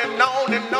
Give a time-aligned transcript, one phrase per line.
[0.00, 0.77] and on and on.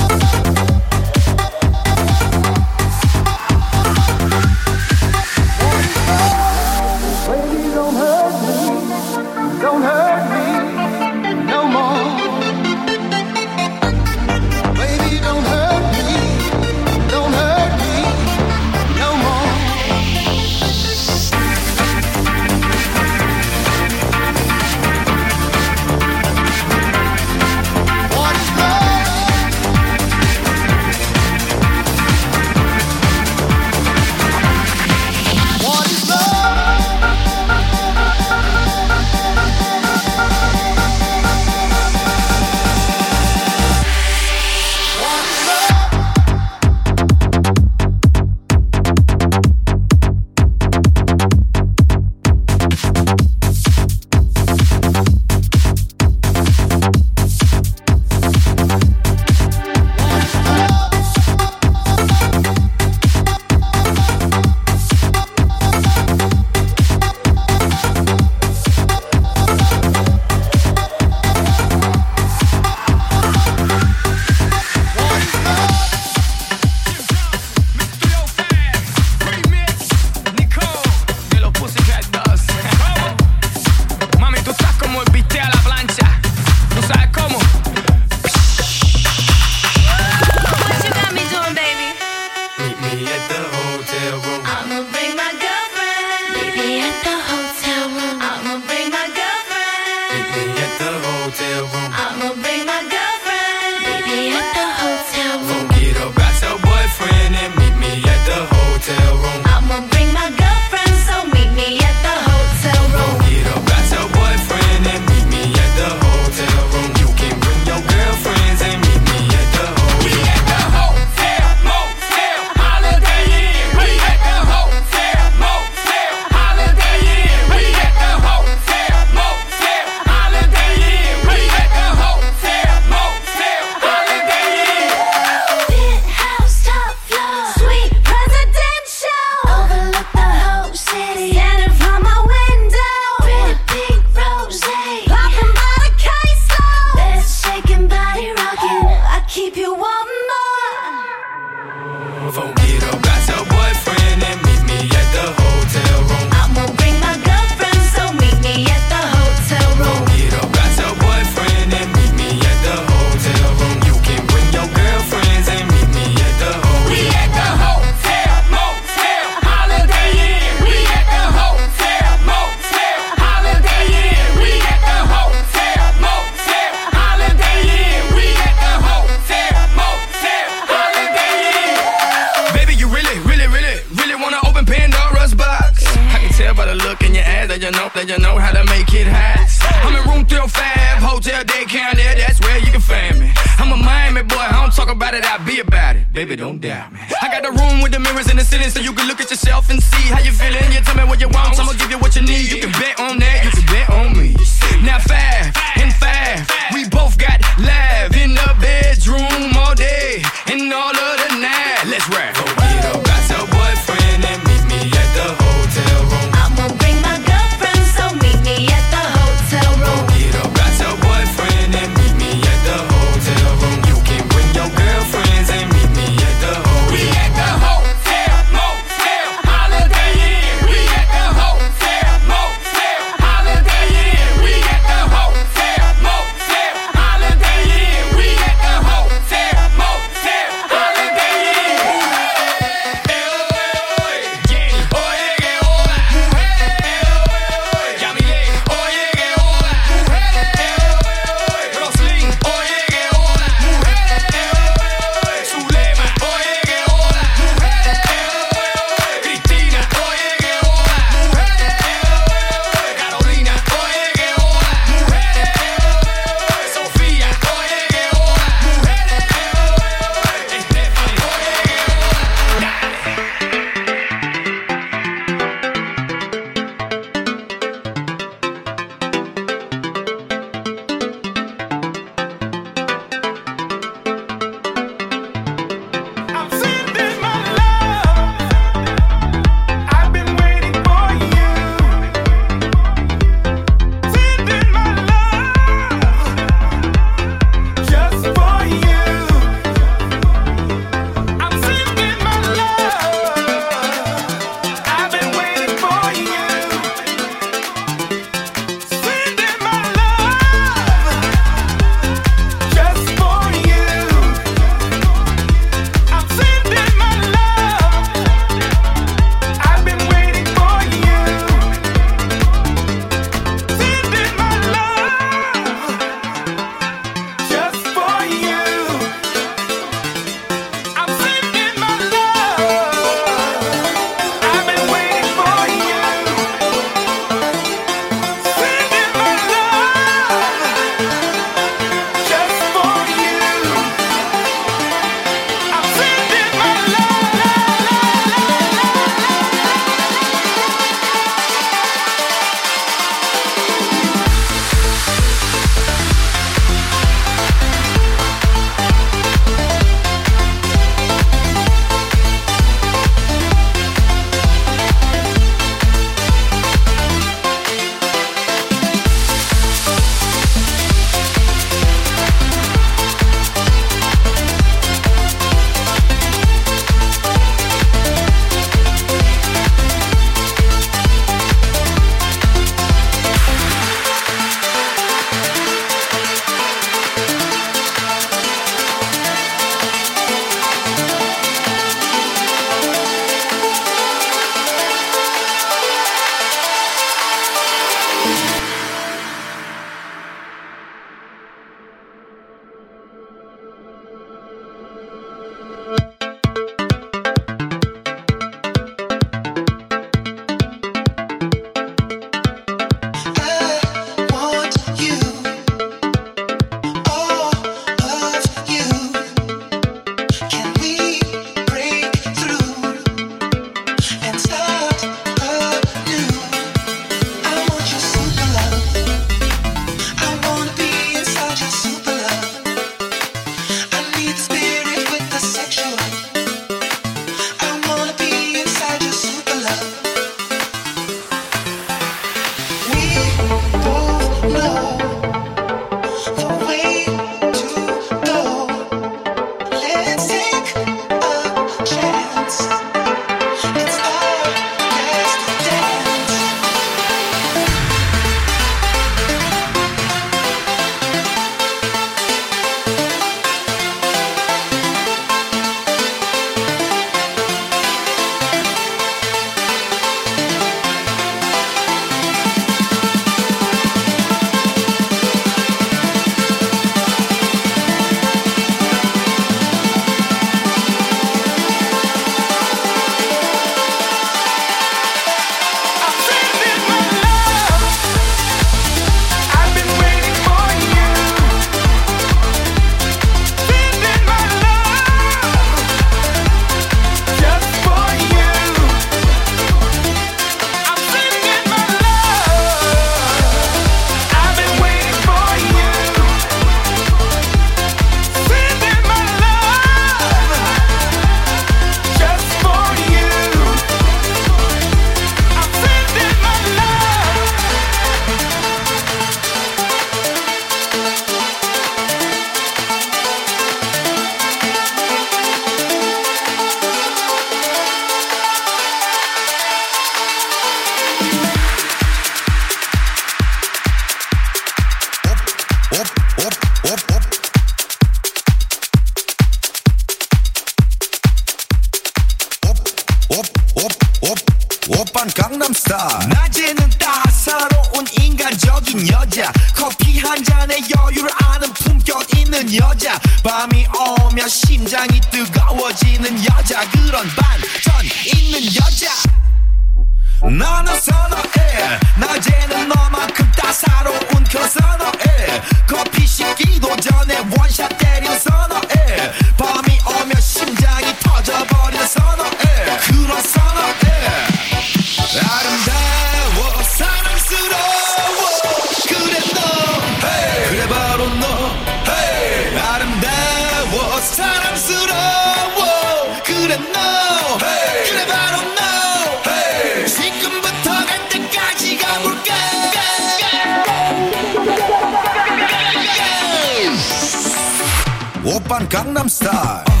[598.71, 600.00] on Gangnam Style.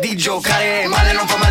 [0.00, 1.45] Di giocare Male non fa male